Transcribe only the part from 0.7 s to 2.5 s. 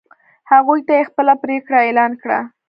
ته یې خپله پرېکړه اعلان کړه.